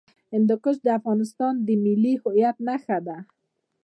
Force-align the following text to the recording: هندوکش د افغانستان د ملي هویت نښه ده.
هندوکش 0.33 0.75
د 0.83 0.87
افغانستان 0.99 1.53
د 1.67 1.67
ملي 1.83 2.13
هویت 2.21 2.57
نښه 2.67 2.97
ده. 3.07 3.17